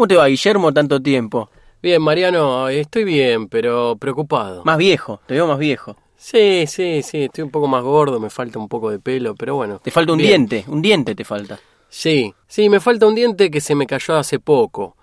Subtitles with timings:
[0.00, 1.50] ¿Cómo te va, Guillermo, tanto tiempo?
[1.82, 4.64] Bien, Mariano, estoy bien, pero preocupado.
[4.64, 5.94] Más viejo, te veo más viejo.
[6.16, 9.56] Sí, sí, sí, estoy un poco más gordo, me falta un poco de pelo, pero
[9.56, 9.78] bueno.
[9.84, 10.46] Te falta un Bien.
[10.46, 11.60] diente, un diente te falta.
[11.90, 14.96] Sí, sí, me falta un diente que se me cayó hace poco.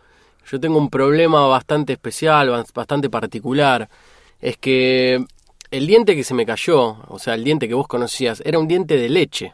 [0.49, 3.87] Yo tengo un problema bastante especial, bas- bastante particular.
[4.41, 5.23] Es que
[5.69, 8.67] el diente que se me cayó, o sea, el diente que vos conocías, era un
[8.67, 9.53] diente de leche.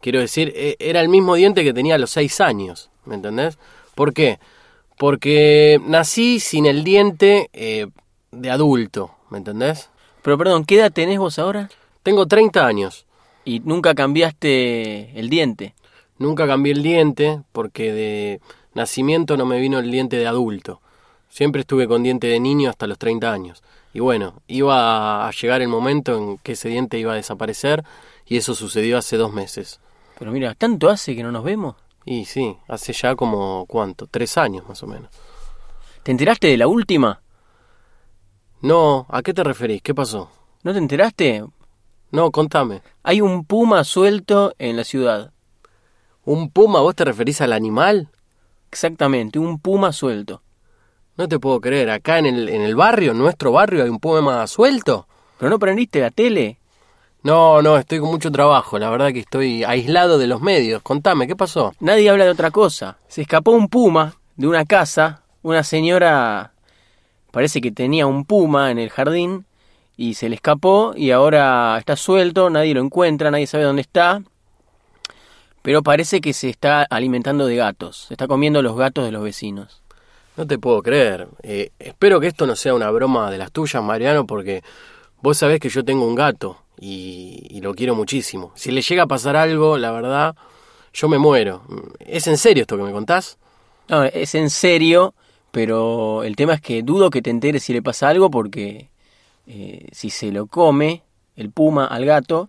[0.00, 3.58] Quiero decir, e- era el mismo diente que tenía a los seis años, ¿me entendés?
[3.94, 4.40] ¿Por qué?
[4.96, 7.88] Porque nací sin el diente eh,
[8.30, 9.90] de adulto, ¿me entendés?
[10.22, 11.68] Pero perdón, ¿qué edad tenés vos ahora?
[12.02, 13.06] Tengo 30 años.
[13.44, 15.74] Y nunca cambiaste el diente.
[16.18, 18.40] Nunca cambié el diente porque de
[18.74, 20.80] nacimiento no me vino el diente de adulto.
[21.28, 23.62] Siempre estuve con diente de niño hasta los 30 años.
[23.92, 27.84] Y bueno, iba a llegar el momento en que ese diente iba a desaparecer
[28.26, 29.80] y eso sucedió hace dos meses.
[30.18, 31.74] Pero mira, ¿tanto hace que no nos vemos?
[32.04, 34.06] Y sí, hace ya como, ¿cuánto?
[34.06, 35.10] Tres años más o menos.
[36.02, 37.22] ¿Te enteraste de la última?
[38.60, 39.82] No, ¿a qué te referís?
[39.82, 40.30] ¿Qué pasó?
[40.62, 41.44] ¿No te enteraste?
[42.10, 42.82] No, contame.
[43.02, 45.32] Hay un puma suelto en la ciudad.
[46.24, 46.80] ¿Un puma?
[46.80, 48.10] ¿Vos te referís al animal?
[48.70, 50.42] Exactamente, un puma suelto.
[51.16, 51.90] No te puedo creer.
[51.90, 55.06] Acá en el, en el barrio, en nuestro barrio, hay un puma suelto.
[55.38, 56.58] ¿Pero no prendiste la tele?
[57.24, 58.78] No, no, estoy con mucho trabajo.
[58.78, 60.82] La verdad que estoy aislado de los medios.
[60.82, 61.72] Contame, ¿qué pasó?
[61.80, 62.98] Nadie habla de otra cosa.
[63.08, 65.22] Se escapó un puma de una casa.
[65.42, 66.52] Una señora
[67.30, 69.46] parece que tenía un puma en el jardín
[69.96, 74.22] y se le escapó y ahora está suelto, nadie lo encuentra, nadie sabe dónde está.
[75.62, 79.22] Pero parece que se está alimentando de gatos, se está comiendo los gatos de los
[79.22, 79.82] vecinos.
[80.36, 81.28] No te puedo creer.
[81.42, 84.62] Eh, espero que esto no sea una broma de las tuyas, Mariano, porque
[85.22, 88.52] vos sabés que yo tengo un gato y, y lo quiero muchísimo.
[88.54, 90.34] Si le llega a pasar algo, la verdad,
[90.92, 91.62] yo me muero.
[91.98, 93.38] ¿Es en serio esto que me contás?
[93.88, 95.14] No, es en serio,
[95.50, 98.88] pero el tema es que dudo que te enteres si le pasa algo porque
[99.46, 101.02] eh, si se lo come
[101.36, 102.48] el puma al gato,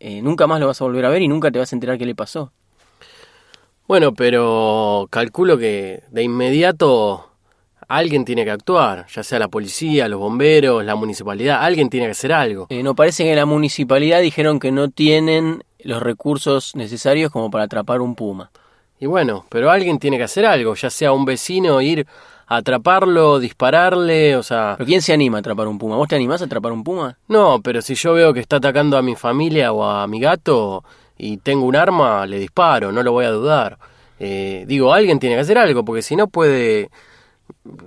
[0.00, 1.98] eh, nunca más lo vas a volver a ver y nunca te vas a enterar
[1.98, 2.52] qué le pasó.
[3.86, 7.31] Bueno, pero calculo que de inmediato
[7.96, 12.12] alguien tiene que actuar, ya sea la policía, los bomberos, la municipalidad, alguien tiene que
[12.12, 12.66] hacer algo.
[12.70, 17.64] Eh, no parece que la municipalidad dijeron que no tienen los recursos necesarios como para
[17.64, 18.50] atrapar un puma.
[18.98, 22.06] Y bueno, pero alguien tiene que hacer algo, ya sea un vecino ir
[22.46, 24.74] a atraparlo, dispararle, o sea...
[24.78, 25.96] ¿Pero quién se anima a atrapar un puma?
[25.96, 27.18] ¿Vos te animás a atrapar un puma?
[27.28, 30.82] No, pero si yo veo que está atacando a mi familia o a mi gato
[31.18, 33.76] y tengo un arma, le disparo, no lo voy a dudar.
[34.18, 36.90] Eh, digo, alguien tiene que hacer algo, porque si no puede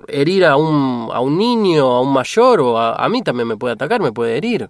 [0.07, 3.57] herir a un, a un niño, a un mayor, o a, a mí también me
[3.57, 4.69] puede atacar, me puede herir.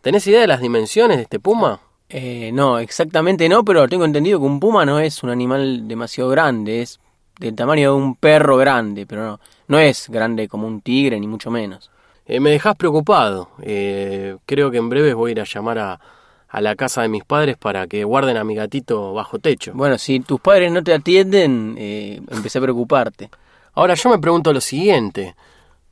[0.00, 1.80] ¿Tenés idea de las dimensiones de este puma?
[2.08, 6.30] Eh, no, exactamente no, pero tengo entendido que un puma no es un animal demasiado
[6.30, 6.98] grande, es
[7.38, 11.26] del tamaño de un perro grande, pero no, no es grande como un tigre, ni
[11.26, 11.90] mucho menos.
[12.26, 13.50] Eh, me dejás preocupado.
[13.62, 16.00] Eh, creo que en breves voy a ir a llamar a,
[16.48, 19.72] a la casa de mis padres para que guarden a mi gatito bajo techo.
[19.74, 23.30] Bueno, si tus padres no te atienden, eh, empecé a preocuparte.
[23.74, 25.34] Ahora yo me pregunto lo siguiente.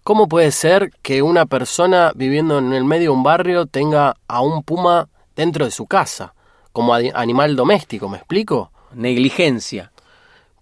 [0.03, 4.41] ¿Cómo puede ser que una persona viviendo en el medio de un barrio tenga a
[4.41, 6.35] un puma dentro de su casa?
[6.73, 8.71] Como animal doméstico, ¿me explico?
[8.95, 9.93] Negligencia.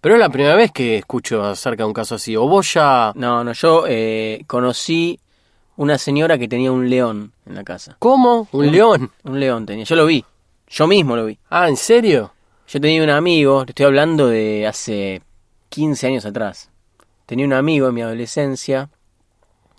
[0.01, 2.37] Pero es la primera vez que escucho acerca de un caso así.
[2.37, 3.13] O vos ya...
[3.15, 5.19] No, no, yo eh, conocí
[5.77, 7.97] una señora que tenía un león en la casa.
[7.99, 8.49] ¿Cómo?
[8.53, 9.11] ¿Un león?
[9.25, 10.25] Un león tenía, yo lo vi,
[10.69, 11.39] yo mismo lo vi.
[11.51, 12.33] Ah, ¿en serio?
[12.67, 15.23] Yo tenía un amigo, te estoy hablando de hace
[15.69, 16.71] 15 años atrás.
[17.27, 18.89] Tenía un amigo en mi adolescencia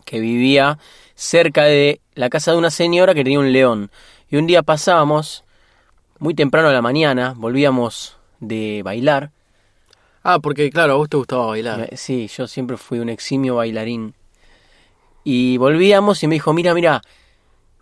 [0.03, 0.79] que vivía
[1.15, 3.89] cerca de la casa de una señora que tenía un león.
[4.29, 5.45] Y un día pasábamos,
[6.19, 9.31] muy temprano a la mañana, volvíamos de bailar.
[10.23, 11.89] Ah, porque claro, a vos te gustaba bailar.
[11.95, 14.13] Sí, yo siempre fui un eximio bailarín.
[15.23, 17.01] Y volvíamos y me dijo, mira, mira,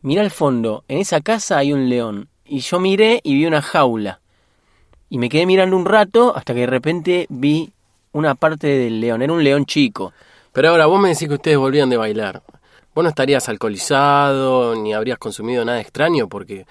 [0.01, 2.29] mira al fondo, en esa casa hay un león.
[2.45, 4.19] Y yo miré y vi una jaula.
[5.09, 7.71] Y me quedé mirando un rato hasta que de repente vi
[8.15, 9.21] una parte del león.
[9.21, 10.13] Era un león chico.
[10.53, 12.41] Pero ahora vos me decís que ustedes volvían de bailar.
[12.93, 16.65] Vos no estarías alcoholizado ni habrías consumido nada extraño porque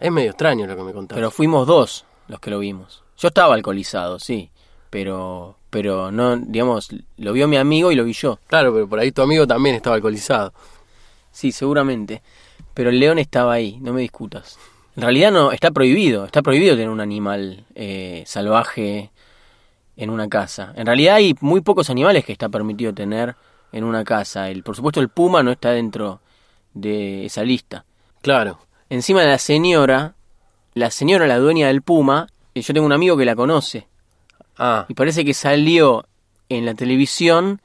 [0.00, 1.16] es medio extraño lo que me contás.
[1.16, 3.02] Pero fuimos dos los que lo vimos.
[3.18, 4.50] Yo estaba alcoholizado, sí.
[4.88, 8.38] Pero, pero no, digamos, lo vio mi amigo y lo vi yo.
[8.46, 10.52] Claro, pero por ahí tu amigo también estaba alcoholizado.
[11.32, 12.22] Sí, seguramente.
[12.72, 14.56] Pero el león estaba ahí, no me discutas.
[14.94, 19.10] En realidad no, está prohibido, está prohibido tener un animal eh, salvaje
[19.96, 20.72] en una casa.
[20.76, 23.36] En realidad hay muy pocos animales que está permitido tener
[23.72, 24.50] en una casa.
[24.50, 26.20] El, por supuesto el puma no está dentro
[26.72, 27.84] de esa lista.
[28.22, 28.58] Claro.
[28.90, 30.14] Encima de la señora,
[30.74, 33.86] la señora, la dueña del puma, eh, yo tengo un amigo que la conoce.
[34.56, 36.06] Ah, Y parece que salió
[36.48, 37.60] en la televisión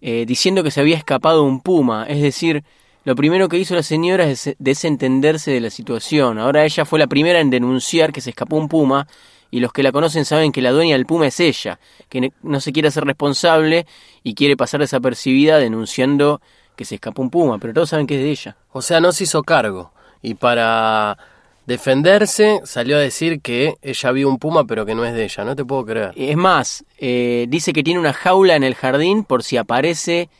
[0.00, 2.06] eh, diciendo que se había escapado un puma.
[2.08, 2.64] Es decir,
[3.04, 6.38] lo primero que hizo la señora es desentenderse de la situación.
[6.38, 9.06] Ahora ella fue la primera en denunciar que se escapó un puma
[9.52, 11.78] y los que la conocen saben que la dueña del puma es ella,
[12.08, 13.86] que no se quiere hacer responsable
[14.24, 16.40] y quiere pasar desapercibida denunciando
[16.74, 18.56] que se escapó un puma, pero todos saben que es de ella.
[18.72, 19.92] O sea, no se hizo cargo.
[20.22, 21.18] Y para
[21.66, 25.44] defenderse salió a decir que ella vio un puma pero que no es de ella,
[25.44, 26.12] no te puedo creer.
[26.16, 30.30] Es más, eh, dice que tiene una jaula en el jardín por si aparece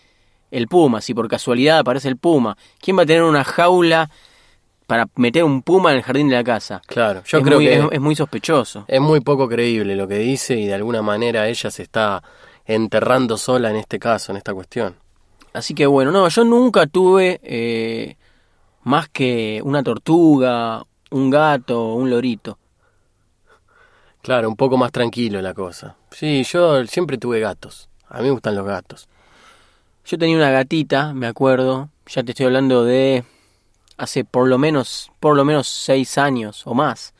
[0.50, 2.56] el puma, si por casualidad aparece el puma.
[2.80, 4.08] ¿Quién va a tener una jaula
[4.92, 6.82] para meter un puma en el jardín de la casa?
[6.86, 8.84] Claro, yo es creo muy, que es, es muy sospechoso.
[8.86, 12.22] es muy poco creíble lo que dice y de alguna manera ella se está
[12.66, 14.94] enterrando sola en este caso, en esta cuestión.
[15.54, 18.16] Así que bueno, no, yo nunca tuve eh,
[18.82, 22.58] más que una tortuga, un gato, un lorito.
[24.20, 25.96] Claro, un poco más tranquilo la cosa.
[26.10, 27.88] Sí, yo siempre tuve gatos.
[28.10, 29.08] A mí me gustan los gatos.
[30.04, 33.24] Yo tenía una gatita, me acuerdo, ya te estoy hablando de
[34.02, 37.14] hace por lo menos, por lo menos seis años o más,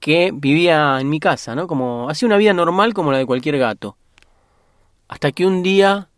[0.00, 1.66] que vivía en mi casa, ¿no?
[1.66, 3.98] Como hacía una vida normal como la de cualquier gato.
[5.08, 6.08] Hasta que un día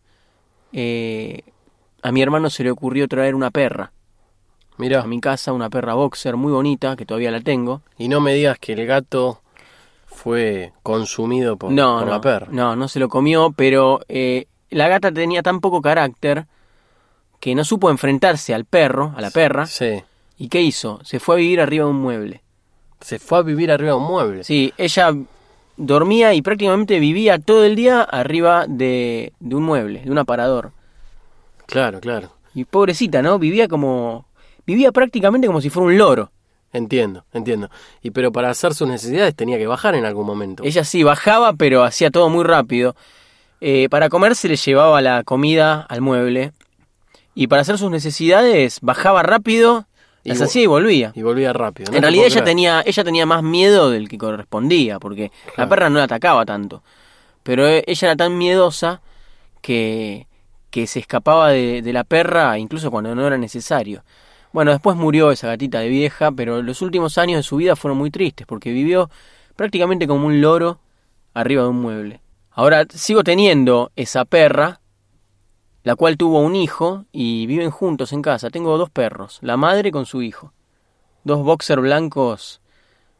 [0.72, 1.42] eh,
[2.02, 3.90] a mi hermano se le ocurrió traer una perra
[4.76, 7.82] Mira, a mi casa, una perra boxer muy bonita, que todavía la tengo.
[7.98, 9.42] y no me digas que el gato
[10.06, 12.46] fue consumido por, no, por no, la perra.
[12.52, 16.46] no, no se lo comió, pero eh, la gata tenía tan poco carácter
[17.40, 19.67] que no supo enfrentarse al perro, a la perra.
[19.67, 20.02] Sí.
[20.37, 21.00] ¿Y qué hizo?
[21.05, 22.43] Se fue a vivir arriba de un mueble.
[23.00, 24.44] Se fue a vivir arriba de un mueble.
[24.44, 25.14] Sí, ella
[25.76, 30.73] dormía y prácticamente vivía todo el día arriba de, de un mueble, de un aparador.
[31.67, 32.32] Claro, claro.
[32.55, 33.38] Y pobrecita, ¿no?
[33.38, 34.26] Vivía como...
[34.67, 36.31] Vivía prácticamente como si fuera un loro.
[36.73, 37.70] Entiendo, entiendo.
[38.02, 40.62] Y pero para hacer sus necesidades tenía que bajar en algún momento.
[40.64, 42.94] Ella sí bajaba, pero hacía todo muy rápido.
[43.61, 46.52] Eh, para comer se le llevaba la comida al mueble.
[47.38, 49.87] Y para hacer sus necesidades bajaba rápido,
[50.25, 51.12] Y las hacía y volvía.
[51.14, 51.93] Y volvía rápido.
[51.93, 51.96] ¿no?
[51.96, 55.99] en realidad ella tenía, ella tenía más miedo del que correspondía, porque la perra no
[55.99, 56.82] la atacaba tanto.
[57.44, 59.02] Pero eh, ella era tan miedosa
[59.62, 60.26] que,
[60.70, 64.02] que se escapaba de, de la perra incluso cuando no era necesario.
[64.52, 67.99] Bueno, después murió esa gatita de vieja, pero los últimos años de su vida fueron
[67.99, 69.11] muy tristes, porque vivió
[69.55, 70.81] prácticamente como un loro
[71.35, 72.20] arriba de un mueble.
[72.50, 74.81] Ahora sigo teniendo esa perra,
[75.82, 78.50] la cual tuvo un hijo y viven juntos en casa.
[78.50, 80.52] Tengo dos perros, la madre con su hijo.
[81.25, 82.60] Dos boxer blancos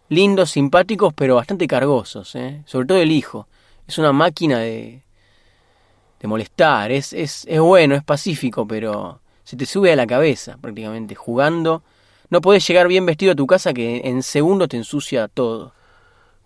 [0.08, 2.62] lindos, simpáticos, pero bastante cargosos, ¿eh?
[2.66, 3.46] sobre todo el hijo.
[3.87, 5.02] Es una máquina de,
[6.20, 10.58] de molestar, es, es, es bueno, es pacífico, pero se te sube a la cabeza
[10.60, 11.82] prácticamente, jugando.
[12.31, 15.72] No podés llegar bien vestido a tu casa que en segundos te ensucia todo.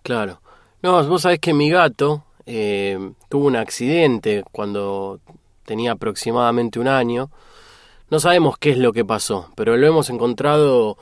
[0.01, 0.41] Claro.
[0.81, 5.19] No, vos sabés que mi gato eh, tuvo un accidente cuando
[5.65, 7.29] tenía aproximadamente un año.
[8.09, 10.97] No sabemos qué es lo que pasó, pero lo hemos encontrado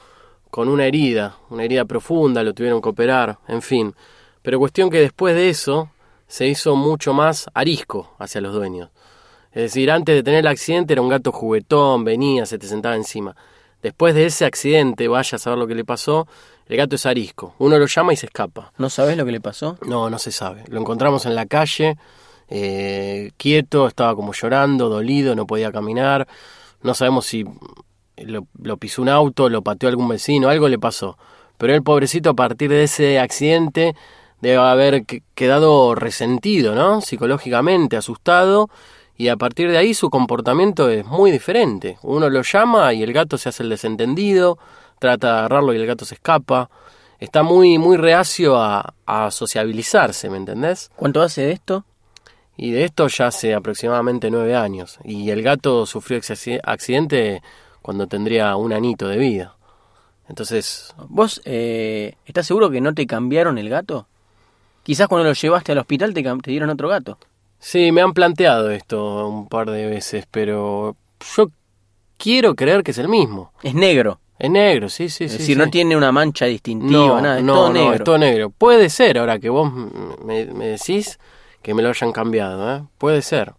[0.49, 3.95] con una herida, una herida profunda, lo tuvieron que operar, en fin.
[4.41, 5.89] Pero cuestión que después de eso
[6.27, 8.89] se hizo mucho más arisco hacia los dueños.
[9.51, 12.95] Es decir, antes de tener el accidente era un gato juguetón, venía, se te sentaba
[12.95, 13.35] encima.
[13.81, 16.27] Después de ese accidente, vaya a saber lo que le pasó,
[16.67, 17.55] el gato es arisco.
[17.57, 18.71] Uno lo llama y se escapa.
[18.77, 19.77] ¿No sabés lo que le pasó?
[19.85, 20.63] No, no se sabe.
[20.67, 21.97] Lo encontramos en la calle,
[22.51, 26.27] eh, quieto, estaba como llorando, dolido, no podía caminar.
[26.83, 27.45] No sabemos si
[28.17, 31.17] lo, lo pisó un auto, lo pateó algún vecino, algo le pasó.
[31.57, 33.95] Pero el pobrecito a partir de ese accidente
[34.41, 37.01] debe haber que- quedado resentido, ¿no?
[37.01, 38.69] Psicológicamente, asustado.
[39.15, 41.97] Y a partir de ahí su comportamiento es muy diferente.
[42.01, 44.57] Uno lo llama y el gato se hace el desentendido,
[44.99, 46.69] trata de agarrarlo y el gato se escapa.
[47.19, 48.93] Está muy, muy reacio a,
[49.29, 50.89] sociabilizarse, ¿me entendés?
[50.95, 51.85] ¿Cuánto hace esto?
[52.61, 54.99] Y de esto ya hace aproximadamente nueve años.
[55.03, 57.41] Y el gato sufrió ese acci- accidente
[57.81, 59.55] cuando tendría un anito de vida.
[60.29, 64.05] Entonces, ¿Vos eh, estás seguro que no te cambiaron el gato?
[64.83, 67.17] Quizás cuando lo llevaste al hospital te, te dieron otro gato.
[67.57, 70.95] sí, me han planteado esto un par de veces, pero
[71.35, 71.47] yo
[72.17, 73.51] quiero creer que es el mismo.
[73.63, 74.19] Es negro.
[74.37, 75.37] Es negro, sí, sí, es sí.
[75.39, 75.59] decir, sí.
[75.59, 77.93] no tiene una mancha distintiva, no, nada, es no, todo no, negro.
[77.95, 78.49] es todo negro.
[78.51, 79.71] Puede ser, ahora que vos
[80.23, 81.19] me, me decís
[81.61, 82.83] que me lo hayan cambiado, ¿eh?
[82.97, 83.53] Puede ser.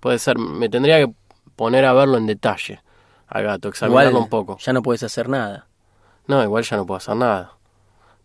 [0.00, 0.38] Puede ser.
[0.38, 1.12] Me tendría que
[1.56, 2.80] poner a verlo en detalle
[3.28, 4.58] al gato, examinarlo Igual un poco.
[4.58, 5.66] ya no puedes hacer nada.
[6.26, 7.52] No, igual ya no puedo hacer nada.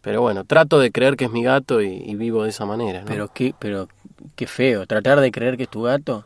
[0.01, 2.99] Pero bueno, trato de creer que es mi gato y, y vivo de esa manera,
[3.01, 3.07] ¿no?
[3.07, 3.87] Pero qué, pero
[4.35, 6.25] qué feo, tratar de creer que es tu gato.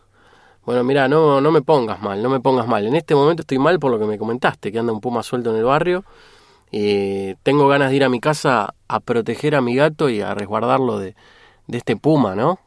[0.66, 2.86] Bueno, mira, no, no me pongas mal, no me pongas mal.
[2.86, 5.52] En este momento estoy mal por lo que me comentaste, que anda un puma suelto
[5.52, 6.04] en el barrio.
[6.72, 10.36] Y tengo ganas de ir a mi casa a proteger a mi gato y a
[10.36, 11.16] resguardarlo de,
[11.68, 12.60] de este puma, ¿no?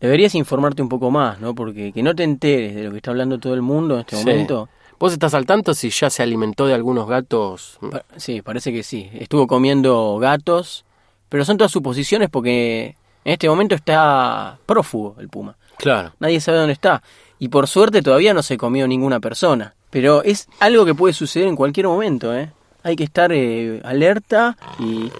[0.00, 1.54] Deberías informarte un poco más, ¿no?
[1.54, 4.16] Porque que no te enteres de lo que está hablando todo el mundo en este
[4.16, 4.24] Sí.
[4.24, 4.68] momento.
[5.00, 7.78] ¿Vos estás al tanto si ya se alimentó de algunos gatos?
[7.90, 9.08] Pa- Sí, parece que sí.
[9.14, 10.84] Estuvo comiendo gatos,
[11.28, 15.56] pero son todas suposiciones porque en este momento está prófugo el puma.
[15.76, 16.12] Claro.
[16.18, 17.02] Nadie sabe dónde está.
[17.38, 19.74] Y por suerte todavía no se comió ninguna persona.
[19.90, 22.50] Pero es algo que puede suceder en cualquier momento, ¿eh?
[22.82, 25.10] Hay que estar eh, alerta y...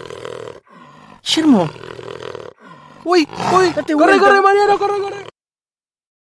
[1.23, 1.69] Guillermo,
[3.09, 3.27] ¡Uy!
[3.51, 3.71] ¡Uy!
[3.73, 4.19] ¡Corre, vuelta.
[4.19, 4.77] corre, Mariano!
[4.77, 5.38] ¡Corre, corre!